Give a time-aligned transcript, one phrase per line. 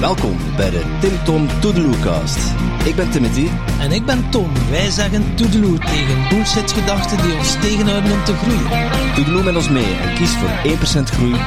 [0.00, 2.38] Welkom bij de Tim Tom Toedeloecast.
[2.84, 3.48] Ik ben Timothy.
[3.80, 4.52] En ik ben Tom.
[4.70, 9.14] Wij zeggen toedeloe tegen bullshit-gedachten die ons tegenhouden om te groeien.
[9.14, 11.38] Toedeloe met ons mee en kies voor 1% groei, 99%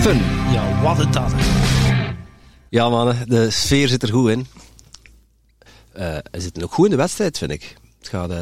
[0.00, 0.20] fun.
[0.52, 1.32] Ja, wat het dat.
[2.68, 4.46] Ja mannen, de sfeer zit er goed in.
[5.96, 7.76] Uh, we zitten ook goed in de wedstrijd, vind ik.
[7.98, 8.36] Het gaat uh,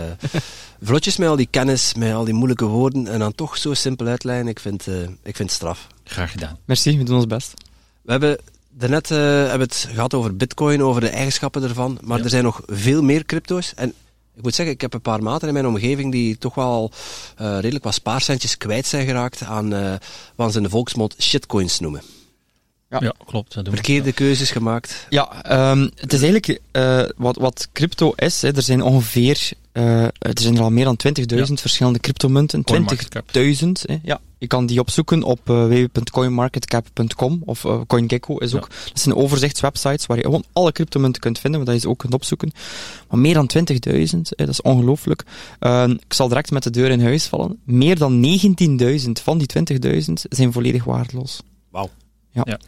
[0.83, 4.07] vlotjes met al die kennis, met al die moeilijke woorden en dan toch zo simpel
[4.07, 4.49] uitlijnen.
[4.49, 5.87] Ik vind, uh, ik vind het straf.
[6.05, 6.59] Graag gedaan.
[6.65, 7.55] Merci, we doen ons best.
[8.03, 8.39] We hebben
[8.79, 11.99] Daarnet uh, hebben het gehad over bitcoin, over de eigenschappen ervan.
[12.03, 12.25] Maar ja.
[12.25, 13.73] er zijn nog veel meer crypto's.
[13.75, 13.95] En
[14.35, 16.91] ik moet zeggen, ik heb een paar maten in mijn omgeving die toch wel
[17.41, 19.95] uh, redelijk wat spaarcentjes kwijt zijn geraakt aan uh,
[20.35, 22.03] wat ze in de volksmond shitcoins noemen.
[22.91, 23.57] Ja, ja klopt.
[23.65, 25.07] Verkeerde keuzes gemaakt.
[25.09, 26.61] Ja, um, het is eigenlijk
[27.17, 28.43] wat, wat crypto is.
[28.43, 31.47] Hè, er zijn ongeveer uh, er zijn er al meer dan 20.000 ja.
[31.47, 32.65] verschillende cryptomunten.
[32.73, 34.01] 20.000.
[34.03, 38.69] Ja, je kan die opzoeken op uh, www.coinmarketcap.com of uh, CoinGecko is ook.
[38.71, 38.89] Ja.
[38.89, 42.15] Dat zijn overzichtswebsites waar je gewoon alle cryptomunten kunt vinden, waar je ze ook kunt
[42.15, 42.53] opzoeken.
[43.09, 45.25] Maar meer dan 20.000, dat is ongelooflijk.
[45.99, 47.59] ik zal direct met de deur in huis vallen.
[47.65, 48.39] Meer dan
[49.05, 49.49] 19.000 van die
[50.07, 51.41] 20.000 zijn volledig waardeloos.
[51.71, 51.91] Wauw.
[52.37, 52.43] Ja.
[52.45, 52.59] ja.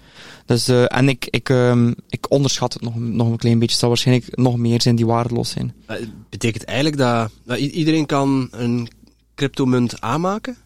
[0.46, 3.70] Dus, uh, en ik, ik, um, ik onderschat het nog, nog een klein beetje.
[3.70, 5.74] Het zal waarschijnlijk nog meer zijn die waardeloos zijn.
[5.90, 5.96] Uh,
[6.28, 8.88] betekent eigenlijk dat, dat iedereen kan een
[9.34, 10.56] cryptomunt aanmaken?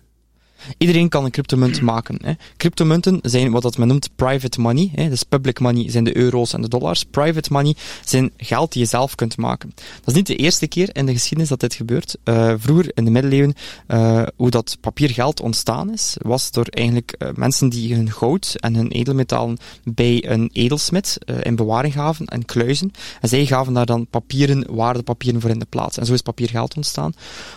[0.78, 2.18] Iedereen kan een cryptomunt maken.
[2.22, 2.32] Hè.
[2.56, 4.91] Cryptomunten zijn wat dat men noemt private money.
[4.94, 5.08] Hè.
[5.08, 7.05] Dus public money zijn de euro's en de dollars.
[7.05, 7.74] Private money
[8.05, 9.72] zijn geld die je zelf kunt maken.
[9.74, 12.16] Dat is niet de eerste keer in de geschiedenis dat dit gebeurt.
[12.24, 13.55] Uh, vroeger, in de middeleeuwen,
[13.88, 18.74] uh, hoe dat papiergeld ontstaan is, was door eigenlijk uh, mensen die hun goud en
[18.74, 22.90] hun edelmetalen bij een edelsmid in bewaring gaven en kluizen.
[23.20, 25.98] En zij gaven daar dan papieren, waardepapieren voor in de plaats.
[25.98, 27.12] En zo is papiergeld ontstaan.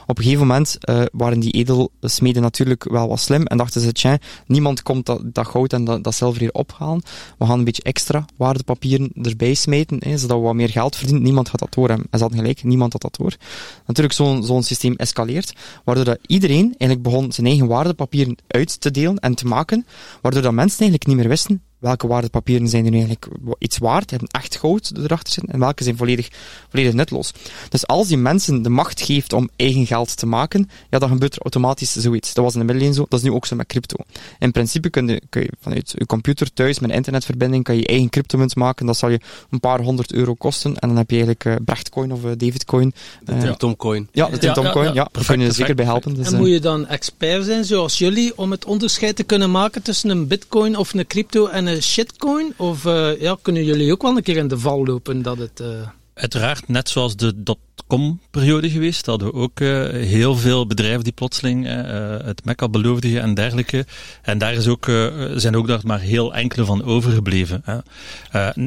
[0.05, 0.77] Op een gegeven moment
[1.11, 5.47] waren die edelsmeden natuurlijk wel wat slim en dachten ze, tja, niemand komt dat, dat
[5.47, 7.01] goud en dat, dat zilver hier ophalen.
[7.37, 11.23] We gaan een beetje extra waardepapieren erbij smeten, hè, zodat we wat meer geld verdienen.
[11.23, 11.97] Niemand gaat dat hebben.
[11.97, 13.35] En ze hadden gelijk, niemand had dat door.
[13.85, 18.91] Natuurlijk, zo'n zo'n systeem escaleert, waardoor dat iedereen eigenlijk begon zijn eigen waardepapieren uit te
[18.91, 19.85] delen en te maken,
[20.21, 23.27] waardoor dat mensen eigenlijk niet meer wisten welke waardepapieren zijn er nu eigenlijk
[23.59, 26.27] iets waard, hebben echt goud erachter zitten, en welke zijn volledig,
[26.69, 27.31] volledig nutloos.
[27.69, 31.35] Dus als je mensen de macht geeft om eigen geld te maken, ja, dan gebeurt
[31.35, 32.33] er automatisch zoiets.
[32.33, 33.95] Dat was in de middeleeuwen zo, dat is nu ook zo met crypto.
[34.39, 37.87] In principe kun je, kun je vanuit je computer thuis met een internetverbinding kan je
[37.87, 39.19] eigen cryptomunt maken, dat zal je
[39.49, 42.93] een paar honderd euro kosten, en dan heb je eigenlijk uh, Brechtcoin of uh, Davidcoin.
[43.23, 44.07] De uh, Tomcoin.
[44.11, 46.13] Ja, de Tomcoin, ja, ja, ja, daar kun je zeker bij helpen.
[46.13, 49.81] Dus, en moet je dan expert zijn, zoals jullie, om het onderscheid te kunnen maken
[49.81, 52.53] tussen een bitcoin of een crypto en een shitcoin?
[52.57, 55.59] Of uh, ja, kunnen jullie ook wel een keer in de val lopen dat het...
[55.59, 55.67] Uh...
[56.13, 61.65] Uiteraard, net zoals de dotcom-periode geweest, hadden we ook uh, heel veel bedrijven die plotseling
[62.23, 63.85] het mekka beloofden en dergelijke.
[64.21, 64.85] En daar is ook,
[65.35, 67.63] zijn ook daar maar heel enkele van overgebleven.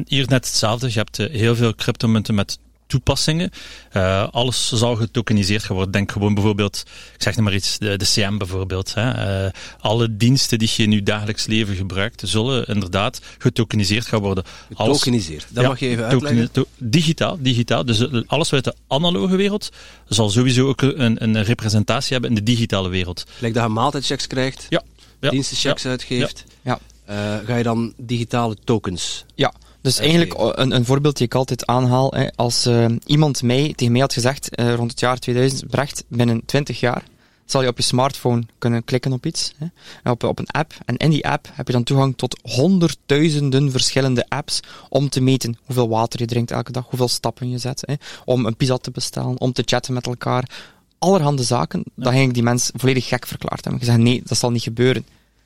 [0.05, 0.87] hier net hetzelfde.
[0.87, 3.51] Je hebt heel veel cryptomunten met toepassingen.
[3.93, 5.93] Uh, alles zal getokeniseerd gaan worden.
[5.93, 6.83] Denk gewoon bijvoorbeeld,
[7.13, 8.93] ik zeg maar iets, de, de CM bijvoorbeeld.
[8.93, 9.45] Hè.
[9.45, 14.43] Uh, alle diensten die je in je dagelijks leven gebruikt, zullen inderdaad getokeniseerd gaan worden.
[14.73, 16.65] Getokeniseerd, dat ja, mag je even uitleggen.
[16.77, 17.85] digitaal, digitaal.
[17.85, 19.69] Dus eh, alles uit de analoge wereld
[20.07, 23.25] zal sowieso ook een, een representatie hebben in de digitale wereld.
[23.39, 24.83] Lijkt dat je maaltijdchecks krijgt, ja.
[25.19, 25.29] ja.
[25.29, 25.89] dienstenchecks ja.
[25.89, 26.43] uitgeeft.
[26.61, 26.79] Ja.
[27.09, 29.53] Uh, ga je dan digitale tokens ja.
[29.81, 32.11] Dus eigenlijk een, een voorbeeld die ik altijd aanhaal.
[32.11, 36.03] Hè, als uh, iemand mij, tegen mij had gezegd, uh, rond het jaar 2000, Brecht,
[36.07, 37.03] binnen 20 jaar
[37.51, 40.73] zal je op je smartphone kunnen klikken op iets, hè, op, op een app.
[40.85, 44.59] En in die app heb je dan toegang tot honderdduizenden verschillende apps
[44.89, 47.93] om te meten hoeveel water je drinkt elke dag, hoeveel stappen je zet, hè,
[48.25, 50.49] om een pizza te bestellen, om te chatten met elkaar.
[50.97, 52.03] Allerhande zaken, ja.
[52.03, 53.81] dat ging ik die mens volledig gek verklaard hebben.
[53.81, 55.05] Gezegd, nee, dat zal niet gebeuren.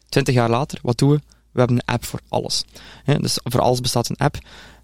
[0.09, 1.19] Twintig jaar later, wat doen we?
[1.53, 2.63] We hebben een app voor alles.
[3.05, 4.37] dus voor alles bestaat een app.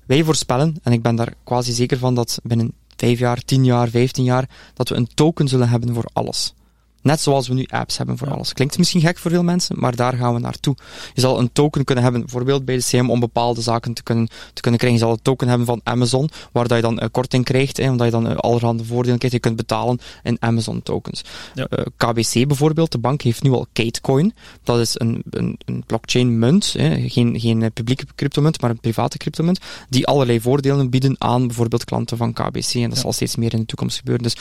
[0.05, 3.89] Wij voorspellen, en ik ben daar quasi zeker van dat binnen 5 jaar, 10 jaar,
[3.89, 6.53] 15 jaar, dat we een token zullen hebben voor alles.
[7.01, 8.53] Net zoals we nu apps hebben voor alles.
[8.53, 10.75] Klinkt misschien gek voor veel mensen, maar daar gaan we naartoe.
[11.13, 14.27] Je zal een token kunnen hebben, bijvoorbeeld bij de CM, om bepaalde zaken te kunnen,
[14.53, 14.99] te kunnen krijgen.
[14.99, 17.89] Je zal een token hebben van Amazon, waar dat je dan uh, korting krijgt, hè,
[17.89, 19.35] omdat je dan uh, allerhande voordelen krijgt.
[19.35, 21.21] Je kunt betalen in Amazon tokens.
[21.53, 21.67] Ja.
[21.69, 24.33] Uh, KBC bijvoorbeeld, de bank heeft nu al Katecoin.
[24.63, 29.17] Dat is een, een, een blockchain munt, hè, geen, geen publieke cryptomunt, maar een private
[29.17, 29.59] cryptomunt,
[29.89, 32.73] die allerlei voordelen bieden aan bijvoorbeeld klanten van KBC.
[32.73, 33.01] En dat ja.
[33.01, 34.23] zal steeds meer in de toekomst gebeuren.
[34.23, 34.35] Dus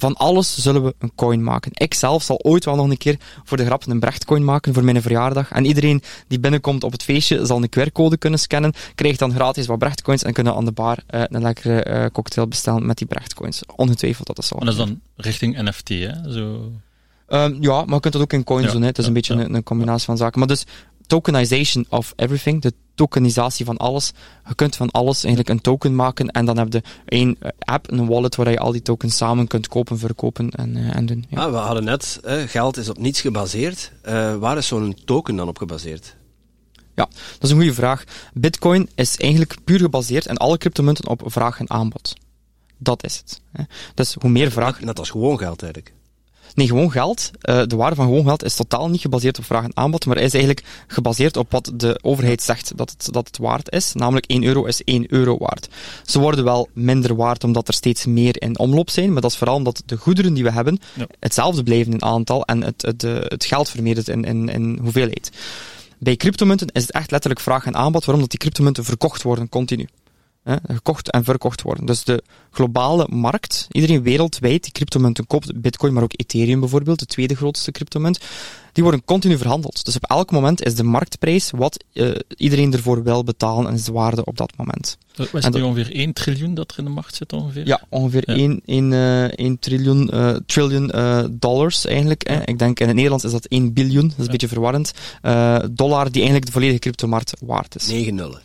[0.00, 1.70] van alles zullen we een coin maken.
[1.74, 4.84] Ik zelf zal ooit wel nog een keer voor de grap een Brechtcoin maken voor
[4.84, 5.50] mijn verjaardag.
[5.50, 9.66] En iedereen die binnenkomt op het feestje zal een QR-code kunnen scannen, krijgt dan gratis
[9.66, 13.06] wat Brechtcoins en kunnen aan de bar uh, een lekkere uh, cocktail bestellen met die
[13.06, 13.62] Brechtcoins.
[13.76, 14.54] Ongetwijfeld dat dat zo.
[14.54, 16.32] En dat is dan richting NFT, hè?
[16.32, 16.72] Zo...
[17.28, 18.80] Ehm, ja, maar je kunt dat ook in coins Ja, doen.
[18.80, 18.86] Hè.
[18.86, 19.40] Het is een beetje ja.
[19.40, 20.38] een, een combinatie van zaken.
[20.38, 20.64] Maar dus,
[21.10, 24.12] tokenization of everything, de tokenisatie van alles.
[24.48, 27.90] Je kunt van alles eigenlijk een token maken en dan heb je één eh, app,
[27.92, 31.24] een wallet, waar je al die tokens samen kunt kopen, verkopen en, eh, en doen.
[31.28, 31.44] Ja.
[31.44, 33.92] Ah, we hadden net, hè, geld is op niets gebaseerd.
[34.02, 36.18] Eh, waar is zo'n token dan op gebaseerd?
[36.94, 37.08] Dat
[37.40, 38.04] is een goede vraag.
[38.34, 42.14] Bitcoin is eigenlijk puur gebaseerd en alle cryptomunten op vraag en aanbod.
[42.78, 43.40] Dat is het.
[43.52, 43.64] hè.
[43.94, 44.76] Dus hoe meer vraag...
[44.76, 45.94] Net, net als gewoon geld eigenlijk.
[46.54, 47.30] Nee, gewoon geld.
[47.40, 50.18] eh, de waarde van gewoon geld is totaal niet gebaseerd op vraag en aanbod, maar
[50.18, 53.92] is eigenlijk gebaseerd op wat de overheid zegt dat het, dat het waard is.
[53.92, 55.68] Namelijk 1 euro is 1 euro waard.
[56.04, 59.36] Ze worden wel minder waard omdat er steeds meer in omloop zijn, maar dat is
[59.36, 61.06] vooral omdat de goederen die we hebben Ja.
[61.20, 65.30] hetzelfde blijven in aantal en het, het, het geld vermeerdert in, in, in hoeveelheid.
[65.98, 69.48] Bij cryptomunten is het echt letterlijk vraag en aanbod, waarom dat die cryptomunten verkocht worden
[69.48, 69.88] continu.
[70.42, 71.86] Hè, gekocht en verkocht worden.
[71.86, 77.06] Dus de globale markt, iedereen wereldwijd die cryptomunten koopt, bitcoin, maar ook ethereum bijvoorbeeld, de
[77.06, 78.18] tweede grootste cryptomunt,
[78.72, 79.84] die worden continu verhandeld.
[79.84, 83.84] Dus op elk moment is de marktprijs wat eh, iedereen ervoor wil betalen en is
[83.84, 84.98] de waarde op dat moment.
[85.16, 87.66] Is En het nu dat- ongeveer 1 triljoen dat er in de markt zit ongeveer?
[87.66, 88.34] Ja, ongeveer Ja.
[88.36, 92.28] 1, 1, eh, 1 triljoen, eh, triljoen eh, dollars eigenlijk.
[92.28, 92.42] hè.
[92.44, 94.92] Ik denk in het Nederlands is dat 1 biljoen, dat is een beetje verwarrend.
[95.22, 97.86] Eh, dollar die eigenlijk de volledige cryptomarkt waard is.
[97.88, 98.40] 9 nullen.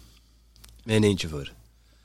[0.83, 1.51] Mijn eentje voor.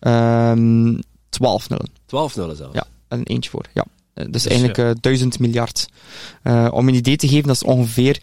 [0.00, 0.98] Ehm
[1.28, 1.88] 12 nullen.
[2.06, 2.74] 12 nullen zelfs.
[2.74, 2.86] Ja.
[3.08, 3.64] een eentje voor.
[3.74, 3.84] Ja.
[4.14, 5.88] Eh, Dus, Dus, eigenlijk eh 1000 miljard.
[6.42, 8.20] Eh, om een idee te geven, dat is ongeveer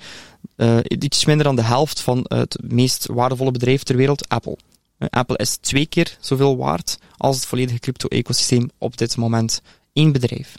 [0.56, 4.58] eh, iets minder dan de helft van het meest waardevolle bedrijf ter wereld, Apple.
[4.98, 9.62] Eh, Apple is twee keer zoveel waard als het volledige crypto-ecosysteem op dit moment.
[9.94, 10.56] Eén bedrijf.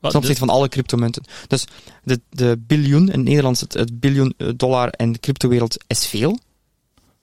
[0.00, 1.22] Ten opzichte van alle cryptomunten.
[1.48, 1.64] Dus
[2.04, 6.06] de, de biljoen, in het Nederlands het, het biljoen eh, dollar in de cryptowereld is
[6.06, 6.38] veel.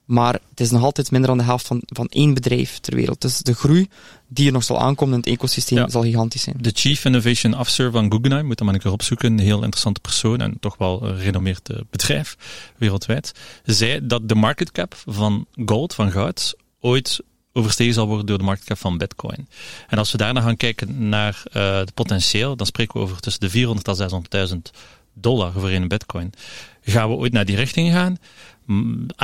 [0.06, 3.22] Maar het is nog altijd minder dan de helft van, van één bedrijf ter wereld.
[3.22, 3.90] Dus de groei
[4.28, 5.90] die er nog zal aankomen in het ecosysteem Ja.
[5.90, 6.56] zal gigantisch zijn.
[6.60, 10.00] De Chief Innovation Officer van Guggenheim, moet dat maar een keer opzoeken, een heel interessante
[10.00, 12.38] persoon en toch wel een gerenommeerd eh, bedrijf
[12.78, 13.32] wereldwijd,
[13.64, 17.20] zei dat de market cap van gold, van goud, ooit
[17.54, 19.48] overstegen zal worden door de market cap van bitcoin.
[19.88, 23.42] En als we daarna gaan kijken naar eh het potentieel, dan spreken we over tussen
[23.42, 24.10] de 400 en
[24.50, 24.78] 600.000
[25.14, 26.34] dollar voor een bitcoin.
[26.82, 28.18] Gaan we ooit naar die richting gaan?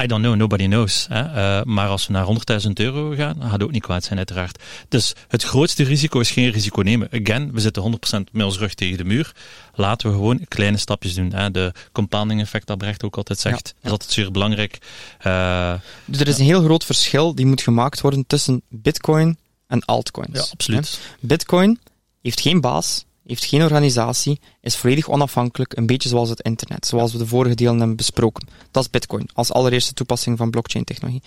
[0.01, 1.05] I don't know, nobody knows.
[1.09, 1.21] Hè?
[1.21, 4.63] Eh, maar als we naar 100.000 euro gaan, gaat het ook niet kwaad zijn, uiteraard.
[4.89, 7.07] Dus het grootste risico is geen risico nemen.
[7.11, 9.31] Again, we zitten 100% met ons rug tegen de muur.
[9.73, 11.33] Laten we gewoon kleine stapjes doen.
[11.33, 11.51] Hè?
[11.51, 13.85] De compounding effect, dat Brecht ook altijd zegt, Ja, ja.
[13.85, 14.77] is altijd zeer belangrijk.
[15.19, 15.73] Eh,
[16.05, 19.37] Dus er is een heel groot verschil die moet gemaakt worden tussen bitcoin
[19.67, 20.37] en altcoins.
[20.39, 20.99] ja, absoluut.
[21.19, 21.79] Bitcoin
[22.21, 27.11] heeft geen baas, heeft geen organisatie, is volledig onafhankelijk, een beetje zoals het internet, zoals
[27.11, 28.47] we de vorige delen hebben besproken.
[28.71, 31.21] Dat is Bitcoin, als allereerste toepassing van blockchain-technologie.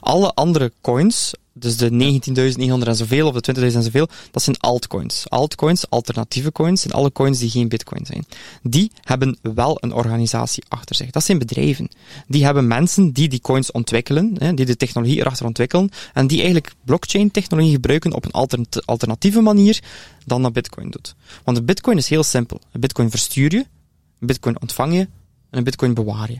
[0.00, 4.56] Alle andere coins, dus de 19.900 en zoveel, of de 20.000 en zoveel, dat zijn
[4.58, 5.30] altcoins.
[5.30, 8.26] Altcoins, alternatieve coins, zijn alle coins die geen Bitcoin zijn.
[8.62, 11.10] Die hebben wel een organisatie achter zich.
[11.10, 11.88] Dat zijn bedrijven.
[12.26, 16.36] Die hebben mensen die die coins ontwikkelen, hè, die de technologie erachter ontwikkelen, en die
[16.36, 19.82] eigenlijk blockchain-technologie gebruiken op een altern- alternatieve manier
[20.24, 21.14] dan dat Bitcoin doet.
[21.44, 22.60] Want een Bitcoin is heel simpel.
[22.72, 23.66] Een Bitcoin verstuur je,
[24.20, 25.00] een Bitcoin ontvang je,
[25.50, 26.38] en een Bitcoin bewaar je.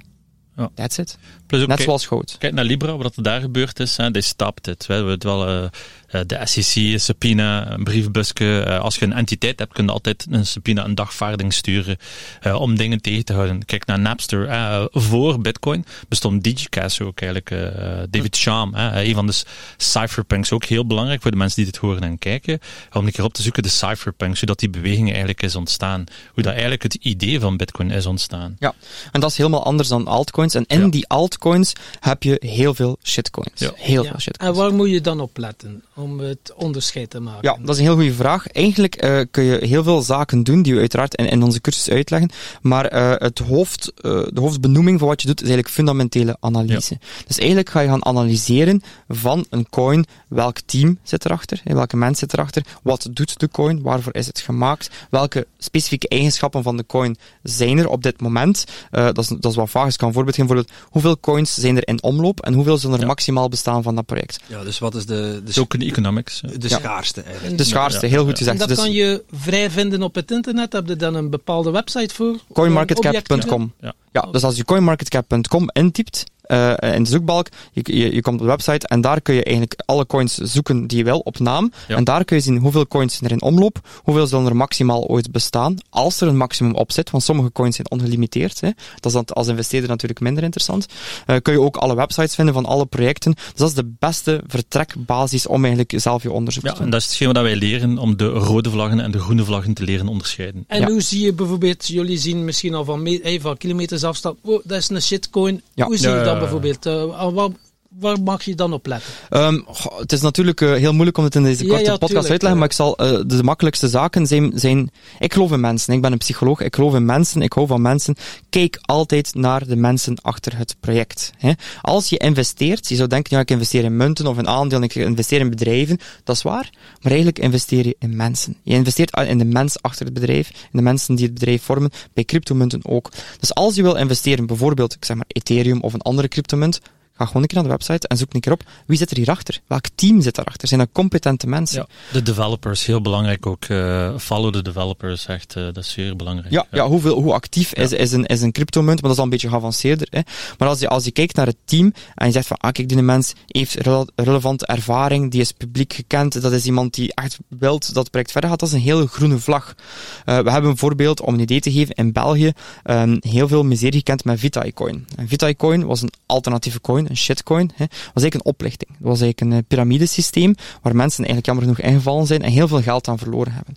[0.57, 0.71] Ja.
[0.75, 1.19] That's it.
[1.47, 2.37] Plus ook Net kijk- zoals.
[2.39, 3.97] Kijk naar Libra, wat er daar gebeurd is.
[3.97, 4.87] Hè, they stopped it.
[4.87, 5.71] We hebben het wel,
[6.11, 8.61] de SEC, een subpoena, een briefbusje.
[8.63, 11.97] Eh, als je een entiteit hebt, kun je altijd een subpoena, een dagvaarding sturen
[12.41, 13.65] eh, om dingen tegen te houden.
[13.65, 14.49] Kijk naar Napster.
[14.49, 17.51] eh, voor Bitcoin bestond DigiCash ook eigenlijk.
[17.51, 19.43] eh, David Sham, hè, een van de
[19.77, 20.53] cypherpunks.
[20.53, 22.59] Ook heel belangrijk voor de mensen die dit horen en kijken.
[22.93, 26.05] Om een keer op te zoeken de cypherpunks, hoe dat die beweging eigenlijk is ontstaan.
[26.35, 28.57] Hoe dat eigenlijk het idee van Bitcoin is ontstaan.
[28.59, 28.75] Ja,
[29.13, 30.55] en dat is helemaal anders dan altcoins.
[30.55, 30.89] En in Ja.
[30.89, 33.51] die altcoins heb je heel veel shitcoins.
[33.61, 33.71] Ja.
[33.75, 34.03] Heel Ja.
[34.03, 34.57] veel En shitcoins.
[34.59, 37.41] waar moet je dan op letten om het onderscheid te maken?
[37.43, 38.47] Ja, dat is een heel goede vraag.
[38.47, 41.91] Eigenlijk eh, kun je heel veel zaken doen die we uiteraard in, in onze cursus
[41.91, 42.31] uitleggen.
[42.63, 46.99] Maar eh, het hoofd, eh, de hoofdbenoeming van wat je doet is eigenlijk fundamentele analyse.
[47.27, 51.97] Dus eigenlijk ga je gaan analyseren van een coin, welk team zit erachter, hè, welke
[51.97, 56.77] mens zit erachter, wat doet de coin, waarvoor is het gemaakt, welke specifieke eigenschappen van
[56.77, 58.65] de coin zijn er op dit moment.
[58.91, 60.55] Eh, dat, is, dat is wat vaag, ik kan een voorbeeld geven.
[60.55, 63.07] Bijvoorbeeld, hoeveel coins zijn er in omloop en hoeveel zullen er Ja.
[63.07, 64.41] maximaal bestaan van dat project?
[64.47, 65.53] Ja, dus wat is de, de,
[65.91, 66.41] Economics.
[66.59, 67.51] de schaarste eigenlijk?
[67.51, 68.53] En- De schaarste, heel goed gezegd.
[68.61, 70.73] En dat Dus- kan je vrij vinden op het internet.
[70.73, 72.37] Heb je dan een bepaalde website voor?
[72.53, 73.73] coinmarketcap.com.
[73.81, 73.95] Ja.
[74.13, 77.47] Ja, dus als je coinmarketcap.com intypt, uh, in de zoekbalk.
[77.73, 80.87] Je, je, je, komt op de website en daar kun je eigenlijk alle coins zoeken
[80.87, 81.73] die je wil op naam.
[81.89, 81.97] Ja.
[81.97, 85.33] En daar kun je zien hoeveel coins er in omloop, hoeveel zullen er maximaal ooit
[85.33, 88.61] bestaan, als er een maximum op zit, want sommige coins zijn ongelimiteerd.
[88.61, 88.71] Hè.
[88.95, 90.87] Dat is dan als investeerder natuurlijk minder interessant.
[91.27, 93.33] Uh, kun je ook alle websites vinden van alle projecten.
[93.33, 96.85] Dus dat is de beste vertrekbasis om eigenlijk zelf je onderzoek ja, te doen.
[96.85, 99.75] En dat is hetgeen wat wij leren om de rode vlaggen en de groene vlaggen
[99.75, 100.65] te leren onderscheiden.
[100.67, 100.87] En ja.
[100.87, 104.79] hoe zie je bijvoorbeeld, jullie zien misschien al van, hey, van kilometers afstand, oh, dat
[104.79, 105.63] is een shitcoin.
[105.75, 105.87] Ja.
[105.87, 106.87] Hoe zie je dat bijvoorbeeld?
[106.87, 107.53] Uh, wat,
[108.01, 109.13] waar mag je dan op letten?
[109.31, 109.67] Um,
[109.99, 112.31] het is natuurlijk uh, heel moeilijk om het in deze korte ja, ja, podcast tuurlijk,
[112.31, 114.91] uit te leggen, maar ik zal uh, de makkelijkste zaken zijn, zijn.
[115.19, 115.95] Ik geloof in mensen.
[115.95, 116.61] Ik ben een psycholoog.
[116.61, 117.43] Ik geloof in mensen.
[117.43, 118.17] Ik hou van mensen.
[118.51, 121.33] Kijk altijd naar de mensen achter het project.
[121.39, 121.53] Hè.
[121.81, 124.95] Als je investeert, je zou denken, ja, ik investeer in munten of in aandelen, ik
[124.95, 125.99] investeer in bedrijven.
[126.25, 126.71] Dat is waar.
[127.01, 128.57] Maar eigenlijk investeer je in mensen.
[128.63, 131.91] Je investeert in de mens achter het bedrijf, in de mensen die het bedrijf vormen.
[132.15, 133.11] Bij cryptomunten ook.
[133.41, 136.81] Dus als je wil investeren, bijvoorbeeld, ik zeg maar Ethereum of een andere cryptomunt,
[137.17, 139.17] Ga gewoon een keer naar de website en zoek een keer op wie zit er
[139.17, 139.61] hierachter?
[139.67, 140.69] Welk team zit daarachter?
[140.69, 141.87] Zijn dat competente mensen?
[141.89, 143.69] Ja, de developers, heel belangrijk ook.
[143.69, 146.51] Uh, follow the developers, echt, uh, dat is zeer belangrijk.
[146.51, 146.87] Ja, ja.
[146.87, 149.49] hoeveel, hoe actief is, is, een, is een cryptomunt, maar dat is al een beetje
[149.49, 150.07] geavanceerder.
[150.11, 150.21] Hè.
[150.59, 152.89] Maar als je, als je kijkt naar het team en je zegt van, ah kijk,
[152.89, 157.39] die mens heeft rele relevante ervaring, die is publiek gekend, dat is iemand die echt
[157.49, 159.75] wilt dat het project verder gaat, dat is een hele groene vlag.
[159.77, 162.53] Uh, we hebben bijvoorbeeld, om een idee te geven, in België
[162.85, 165.07] um, heel veel miserie gekend met Vitacoin.
[165.17, 168.91] En Vitacoin was een alternatieve coin een shitcoin, hè, was eigenlijk een oplichting.
[168.99, 172.83] Dat was eigenlijk een piramidesysteem waar mensen eigenlijk jammer genoeg ingevallen zijn en heel veel
[172.83, 173.75] geld aan verloren hebben.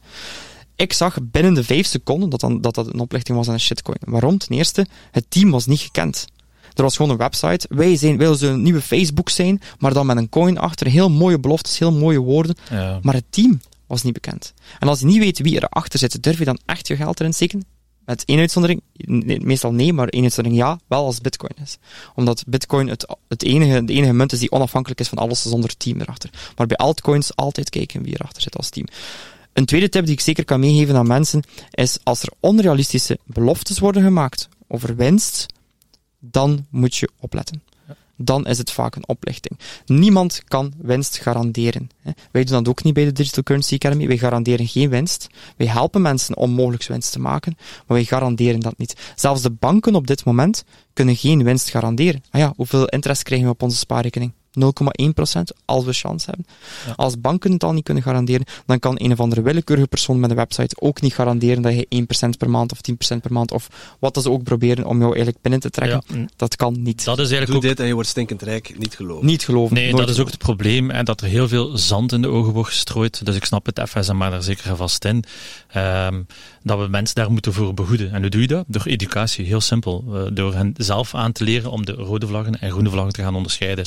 [0.75, 3.59] Ik zag binnen de vijf seconden dat, dan, dat dat een oplichting was aan een
[3.59, 3.98] shitcoin.
[4.00, 4.38] Waarom?
[4.38, 6.27] Ten eerste, het team was niet gekend.
[6.74, 7.67] Er was gewoon een website.
[7.69, 10.88] Wij, zijn, wij willen een nieuwe Facebook zijn, maar dan met een coin achter.
[10.88, 12.55] Heel mooie beloftes, heel mooie woorden.
[12.69, 13.00] Ja.
[13.01, 14.53] Maar het team was niet bekend.
[14.79, 17.33] En als je niet weet wie erachter zit, durf je dan echt je geld erin
[17.33, 17.65] steken?
[18.09, 18.81] Met één uitzondering,
[19.43, 21.77] meestal nee, maar één uitzondering ja, wel als bitcoin is.
[22.15, 25.77] Omdat bitcoin het, het enige, de enige munt is die onafhankelijk is van alles zonder
[25.77, 26.29] team erachter.
[26.55, 28.85] Maar bij altcoins altijd kijken wie erachter zit als team.
[29.53, 33.79] Een tweede tip die ik zeker kan meegeven aan mensen is als er onrealistische beloftes
[33.79, 35.45] worden gemaakt over winst,
[36.19, 37.61] dan moet je opletten
[38.21, 39.59] dan is het vaak een oplichting.
[39.85, 41.89] Niemand kan winst garanderen.
[42.31, 44.07] Wij doen dat ook niet bij de Digital Currency Academy.
[44.07, 45.27] Wij garanderen geen winst.
[45.57, 48.95] Wij helpen mensen om mogelijk winst te maken, maar wij garanderen dat niet.
[49.15, 52.23] Zelfs de banken op dit moment kunnen geen winst garanderen.
[52.29, 54.31] Ah ja, hoeveel interest krijgen we op onze spaarrekening?
[54.61, 56.45] 0,1% als we chance hebben.
[56.95, 60.29] Als banken het al niet kunnen garanderen, dan kan een of andere willekeurige persoon met
[60.29, 62.79] een website ook niet garanderen dat je 1% per maand of
[63.15, 63.67] 10% per maand of
[63.99, 66.03] wat ze ook proberen om jou eigenlijk binnen te trekken.
[66.07, 66.25] Ja.
[66.35, 67.03] Dat kan niet.
[67.03, 67.77] Dat is eigenlijk Doe ook...
[67.77, 69.25] dit en je wordt stinkend rijk, niet geloven.
[69.25, 69.75] Niet geloven.
[69.75, 72.53] Nee, dat is ook het probleem en dat er heel veel zand in de ogen
[72.53, 73.25] wordt gestrooid.
[73.25, 75.23] Dus ik snap het FSM maar daar zeker vast in.
[75.75, 76.27] Um,
[76.63, 78.11] dat we mensen daar moeten voor behoeden.
[78.11, 78.65] En hoe doe je dat?
[78.67, 80.03] Door educatie, heel simpel.
[80.07, 83.21] Uh, door hen zelf aan te leren om de rode vlaggen en groene vlaggen te
[83.21, 83.85] gaan onderscheiden.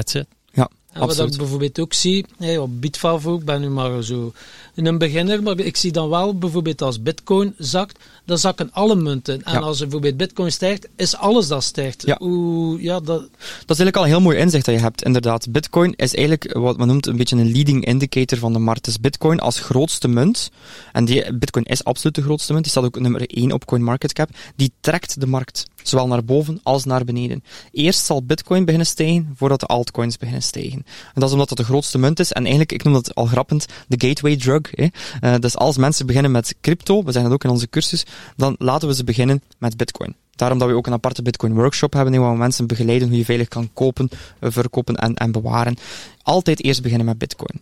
[0.00, 0.26] That's it.
[0.52, 4.32] Ja, en wat ik bijvoorbeeld ook zie, hey, op Bitfavo, ik ben nu maar zo
[4.74, 9.42] een beginner, maar ik zie dan wel bijvoorbeeld als Bitcoin zakt, dan zakken alle munten.
[9.42, 12.02] En als bijvoorbeeld Bitcoin stijgt, is alles dat stijgt.
[12.06, 12.16] Ja.
[12.18, 13.20] Hoe, ja, dat...
[13.20, 13.30] dat
[13.76, 15.50] is eigenlijk al een heel mooi inzicht dat je hebt, inderdaad.
[15.50, 18.84] Bitcoin is eigenlijk wat men noemt een beetje een leading indicator van de markt.
[18.84, 20.50] Dus Bitcoin als grootste munt,
[20.92, 24.30] en die, Bitcoin is absoluut de grootste munt, die staat ook nummer 1 op CoinMarketCap,
[24.56, 25.66] die trekt de markt.
[25.82, 27.44] Zowel naar boven als naar beneden.
[27.72, 30.84] Eerst zal Bitcoin beginnen stijgen, voordat de altcoins beginnen stijgen.
[30.86, 32.32] En dat is omdat dat de grootste munt is.
[32.32, 34.60] En eigenlijk, ik noem dat al grappend, de gateway drug.
[34.70, 34.86] Hè.
[35.20, 38.04] Uh, dus als mensen beginnen met crypto, we zeggen dat ook in onze cursus,
[38.36, 40.14] dan laten we ze beginnen met Bitcoin.
[40.36, 43.24] Daarom dat we ook een aparte Bitcoin workshop hebben, waar we mensen begeleiden hoe je
[43.24, 44.08] veilig kan kopen,
[44.38, 45.76] eh, verkopen en, en bewaren.
[46.22, 47.60] Altijd eerst beginnen met Bitcoin.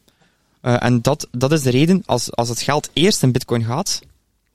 [0.63, 4.01] Uh, en dat, dat is de reden, als, als het geld eerst in Bitcoin gaat,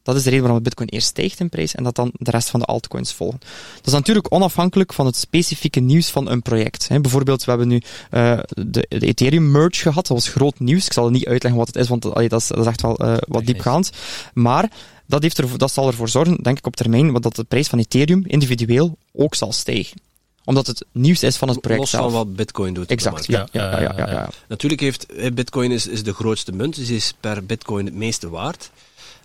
[0.03, 2.49] dat is de reden waarom Bitcoin eerst stijgt in prijs en dat dan de rest
[2.49, 3.39] van de altcoins volgen.
[3.75, 6.87] Dat is natuurlijk onafhankelijk van het specifieke nieuws van een project.
[7.01, 7.81] bijvoorbeeld, we hebben nu
[8.11, 10.85] uh, de, de, Ethereum merge gehad, dat was groot nieuws.
[10.85, 13.05] Ik zal niet uitleggen wat het is, want dat, dat, is, dat is echt wel
[13.05, 13.91] uh, wat diepgaand.
[14.33, 14.71] Maar
[15.05, 17.79] dat, heeft er, dat zal ervoor zorgen, denk ik op termijn, dat de prijs van
[17.79, 20.01] Ethereum individueel ook zal stijgen
[20.45, 22.03] omdat het nieuws is van het project Los zelf.
[22.03, 22.89] van wat Bitcoin doet.
[22.89, 26.89] Exact, ja ja, ja, ja, ja, Natuurlijk heeft Bitcoin is, is de grootste munt, dus
[26.89, 28.71] is per Bitcoin het meeste waard.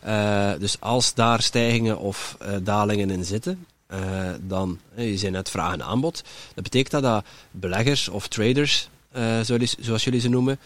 [0.07, 5.51] Uh, dus als daar stijgingen of uh, dalingen in zitten, uh, dan, je zei net
[5.51, 6.23] vraag en aanbod,
[6.55, 8.89] dat betekent dat, dat beleggers of traders,
[9.81, 10.59] zoals jullie ze noemen,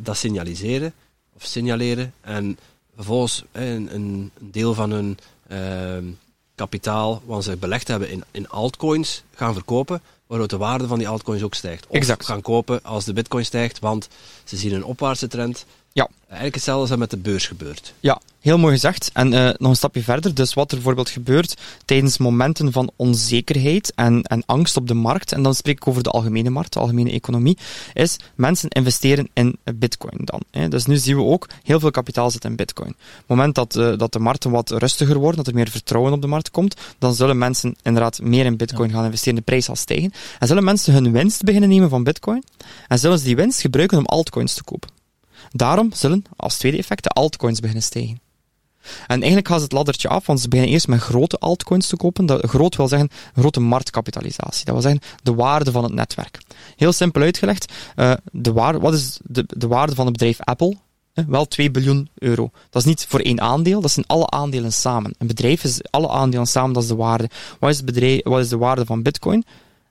[0.00, 0.92] dat signaliseren
[1.36, 2.58] of signaleren en
[2.94, 6.04] vervolgens een, een, deel van hun ehm,
[6.54, 11.08] kapitaal wat ze belegd hebben in, in altcoins gaan verkopen, waardoor de waarde van die
[11.08, 11.86] altcoins ook stijgt.
[11.86, 12.24] Of exact.
[12.24, 14.08] gaan kopen als de bitcoin stijgt, want
[14.44, 16.08] ze zien een opwaartse trend Ja.
[16.26, 17.94] Eigenlijk hetzelfde als dat met de beurs gebeurt.
[18.00, 19.10] Ja, heel mooi gezegd.
[19.12, 20.34] En uh, nog een stapje verder.
[20.34, 25.32] Dus wat er bijvoorbeeld gebeurt tijdens momenten van onzekerheid en, en angst op de markt,
[25.32, 27.58] en dan spreek ik over de algemene markt, de algemene economie,
[27.92, 30.40] is mensen investeren in bitcoin dan.
[30.50, 30.68] Hè.
[30.68, 32.90] Dus nu zien we ook heel veel kapitaal zit in bitcoin.
[32.90, 36.12] Op het moment dat, uh, dat de markten wat rustiger worden, dat er meer vertrouwen
[36.12, 39.64] op de markt komt, dan zullen mensen inderdaad meer in bitcoin gaan investeren, de prijs
[39.64, 40.12] zal stijgen.
[40.38, 42.44] En zullen mensen hun winst beginnen nemen van bitcoin,
[42.88, 45.01] en zullen ze die winst gebruiken om altcoins te kopen.
[45.50, 48.20] Daarom zullen, als tweede effect, de altcoins beginnen stijgen.
[48.82, 52.26] En eigenlijk gaat het laddertje af, want ze beginnen eerst met grote altcoins te kopen.
[52.26, 54.64] Dat, groot wil zeggen grote marktkapitalisatie.
[54.64, 56.38] Dat wil zeggen de waarde van het netwerk.
[56.76, 60.76] Heel simpel uitgelegd, uh, de waarde, wat is de, de waarde van het bedrijf Apple?
[61.12, 62.50] Eh, wel 2 biljoen euro.
[62.70, 65.14] Dat is niet voor één aandeel, dat zijn alle aandelen samen.
[65.18, 67.30] Een bedrijf is alle aandelen samen, dat is de waarde.
[67.58, 69.44] Wat is, bedrijf, wat is de waarde van bitcoin?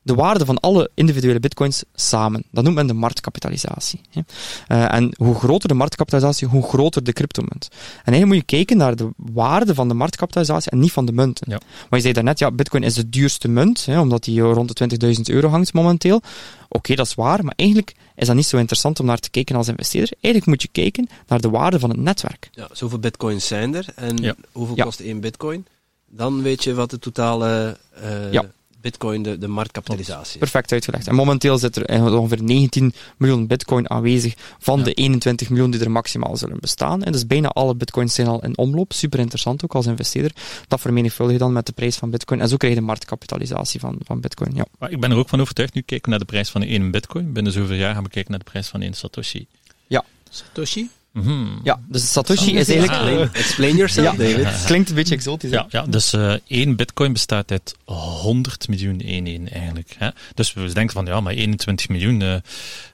[0.03, 2.43] De waarde van alle individuele bitcoins samen.
[2.51, 4.01] Dat noemt men de marktkapitalisatie.
[4.13, 7.67] Uh, en hoe groter de marktkapitalisatie, hoe groter de cryptomunt.
[7.71, 11.11] En eigenlijk moet je kijken naar de waarde van de marktkapitalisatie en niet van de
[11.11, 11.45] munten.
[11.49, 11.59] Ja.
[11.79, 15.13] Want je zei daarnet, ja, bitcoin is de duurste munt, hè, omdat die rond de
[15.15, 16.15] 20.000 euro hangt momenteel.
[16.15, 16.25] Oké,
[16.69, 19.55] okay, dat is waar, maar eigenlijk is dat niet zo interessant om naar te kijken
[19.55, 20.13] als investeerder.
[20.21, 22.49] Eigenlijk moet je kijken naar de waarde van het netwerk.
[22.51, 24.35] Ja, zoveel bitcoins zijn er en ja.
[24.51, 25.65] hoeveel kost één bitcoin?
[26.07, 27.77] Dan weet je wat de totale...
[28.03, 28.45] Uh, ja
[28.81, 30.39] bitcoin de, de marktkapitalisatie.
[30.39, 31.07] Perfect uitgelegd.
[31.07, 35.91] En momenteel zit er ongeveer 19 miljoen bitcoin aanwezig van de 21 miljoen die er
[35.91, 37.03] maximaal zullen bestaan.
[37.03, 38.93] En dus bijna alle bitcoins zijn al in omloop.
[38.93, 40.31] Super interessant ook als investeerder.
[40.67, 42.41] Dat vermenigvuldig je dan met de prijs van bitcoin.
[42.41, 44.51] En zo krijg je de marktkapitalisatie van, van bitcoin.
[44.55, 44.65] Ja.
[44.79, 46.91] Maar ik ben er ook van overtuigd, nu kijken we naar de prijs van één
[46.91, 47.33] bitcoin.
[47.33, 49.47] Binnen zoveel jaar gaan we kijken naar de prijs van één Satoshi.
[49.87, 50.03] Ja.
[50.29, 50.89] Satoshi?
[51.11, 53.35] Mm Ja, dus Satoshi is eigenlijk...
[53.35, 54.63] Explain yourself, David.
[54.65, 55.51] Klinkt een beetje exotisch.
[55.51, 59.95] Ja, ja dus uh, één bitcoin bestaat uit 100 miljoen eenheden eigenlijk.
[59.97, 60.09] Hè?
[60.33, 62.21] Dus we denken van, ja, maar 21 miljoen.
[62.21, 62.35] Uh,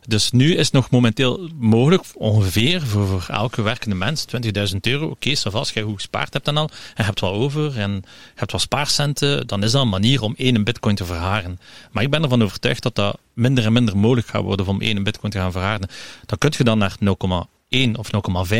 [0.07, 4.25] dus nu is het nog momenteel mogelijk, ongeveer, voor, voor elke werkende mens,
[4.74, 5.05] 20.000 euro.
[5.05, 8.03] Oké, okay, als jij goed gespaard hebt dan al, en hebt wel over, en
[8.36, 11.59] hebt wel spaarcenten, dan is dat een manier om één bitcoin te verharen.
[11.91, 15.03] Maar ik ben ervan overtuigd dat dat minder en minder mogelijk gaat worden om één
[15.03, 15.89] bitcoin te gaan verharen.
[16.25, 17.15] Dan kun je dan naar 0,
[17.69, 18.09] 1 of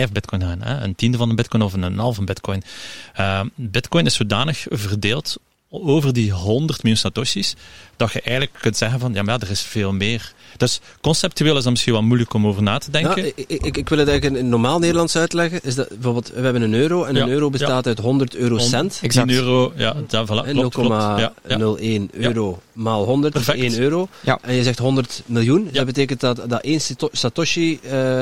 [0.08, 0.62] 0,5 bitcoin gaan.
[0.62, 0.84] Hè?
[0.84, 2.64] Een tiende van een bitcoin of een halve bitcoin.
[3.20, 5.38] Uh, bitcoin is zodanig verdeeld
[5.70, 7.56] over die 100 miljoen satoshis,
[7.96, 10.34] dat je eigenlijk kunt zeggen van, ja, maar ja, er is veel meer.
[10.58, 13.26] Dus conceptueel is dat misschien wel moeilijk om over na te denken.
[13.26, 15.60] Ja, ik, ik, ik, wil het eigenlijk in normaal Nederlands uitleggen.
[15.64, 19.00] Is dat, bijvoorbeeld, we hebben een euro en een euro bestaat uit 100 eurocent.
[19.02, 19.32] Exact.
[19.32, 23.58] euro, ja, dat, voilà, 0,01 euro maal 100 Perfect.
[23.58, 24.08] is 1 euro.
[24.42, 25.70] En je zegt 100 miljoen.
[25.72, 26.80] Dat betekent dat, dat 1
[27.12, 27.80] satoshi...
[27.92, 28.22] Uh,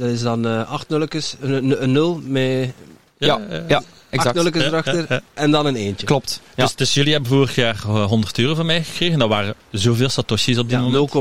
[0.00, 2.72] dat is dan uh, acht nulletjes, een, een, nul met...
[3.18, 3.82] Ja, ja.
[4.10, 4.36] Exact.
[4.36, 6.06] Acht nulletjes erachter en dan een eentje.
[6.06, 6.40] Klopt.
[6.54, 6.64] Ja.
[6.64, 9.18] Dus, dus, jullie hebben vorig jaar 100 euro van mij gekregen.
[9.18, 11.10] Dat waren zoveel satoshis op die ja, moment.
[11.10, 11.14] 0,0000000.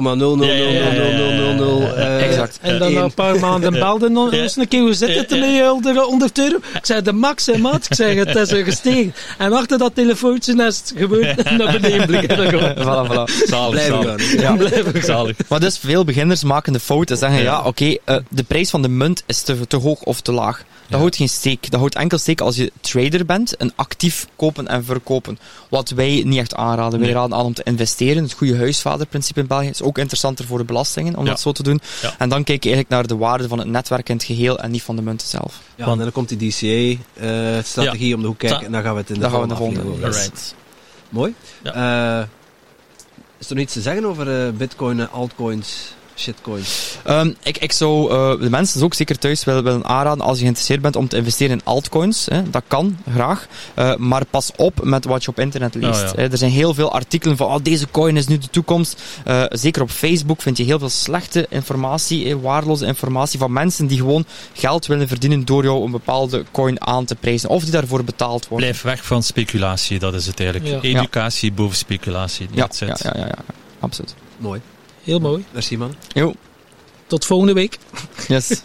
[2.19, 2.59] Exact.
[2.61, 6.57] En dan een paar maanden belden ons een keer, hoe zit het ermee, 100 euro?
[6.73, 7.85] Ik zei, de max, hè, maat.
[7.85, 9.13] Ik zei, het is er gestegen.
[9.37, 10.93] En achter dat telefoontje is het
[11.57, 12.37] naar beneden blikken.
[12.77, 13.23] voilà, voilà.
[13.45, 14.39] Zalig, blijven gaan.
[14.39, 14.55] Ja.
[14.55, 15.35] blijven Zalig.
[15.47, 18.69] Maar dus, veel beginners maken de fout en zeggen, ja, oké, okay, uh, de prijs
[18.69, 20.63] van de munt is te, te hoog of te laag.
[20.89, 21.71] Dat houdt geen steek.
[21.71, 25.39] Dat houdt enkel steek als je trader bent, een actief kopen en verkopen.
[25.69, 26.99] Wat wij niet echt aanraden.
[26.99, 28.23] Wij raden aan om te investeren.
[28.23, 31.63] Het goede huisvaderprincipe in België is ook interessanter voor de belastingen om dat zo te
[31.63, 31.81] doen.
[32.01, 32.15] Ja.
[32.17, 34.71] En dan kijk je eigenlijk naar de waarde van het netwerk in het geheel en
[34.71, 35.61] niet van de munten zelf.
[35.75, 38.99] Ja, en dan komt die DCA-strategie uh, om de hoek kijken en dan gaan we
[38.99, 40.55] het in de, dan volgende, gaan we de volgende Right.
[41.09, 41.33] Mooi.
[41.63, 42.21] Uh,
[43.37, 45.93] is er nog iets te zeggen over uh, bitcoin en altcoins?
[46.19, 46.97] Shitcoins?
[47.07, 50.41] Um, ik, ik zou uh, de mensen ook zeker thuis willen, willen aanraden als je
[50.41, 52.25] geïnteresseerd bent om te investeren in altcoins.
[52.25, 52.49] Hè.
[52.49, 53.47] Dat kan, graag.
[53.75, 56.03] Uh, maar pas op met wat je op internet leest.
[56.03, 56.29] Oh, ja.
[56.29, 59.01] Er zijn heel veel artikelen van oh, deze coin is nu de toekomst.
[59.27, 63.97] Uh, zeker op Facebook vind je heel veel slechte informatie, waardeloze informatie van mensen die
[63.97, 67.49] gewoon geld willen verdienen door jou een bepaalde coin aan te prijzen.
[67.49, 68.67] Of die daarvoor betaald worden.
[68.67, 70.83] Blijf weg van speculatie, dat is het eigenlijk.
[70.83, 70.99] Ja.
[70.99, 72.47] Educatie boven speculatie.
[72.51, 73.37] Ja, ja, ja, ja, ja,
[73.79, 74.15] absoluut.
[74.37, 74.61] Mooi.
[75.09, 75.45] Heel mooi.
[75.51, 75.95] Merci man.
[76.13, 76.33] Jo.
[77.07, 77.77] Tot volgende week.
[78.27, 78.61] Yes.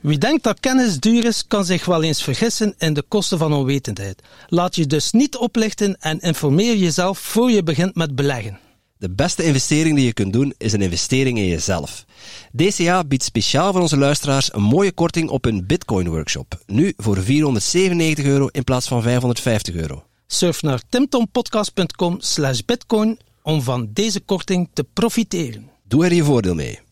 [0.00, 3.52] Wie denkt dat kennis duur is, kan zich wel eens vergissen in de kosten van
[3.52, 4.22] onwetendheid.
[4.48, 8.58] Laat je dus niet oplichten en informeer jezelf voor je begint met beleggen.
[8.98, 12.04] De beste investering die je kunt doen is een investering in jezelf.
[12.52, 16.62] DCA biedt speciaal voor onze luisteraars een mooie korting op een Bitcoin workshop.
[16.66, 20.04] Nu voor 497 euro in plaats van 550 euro.
[20.26, 25.70] Surf naar timtompodcast.com slash bitcoin om van deze korting te profiteren.
[25.82, 26.85] Doe er je voordeel mee.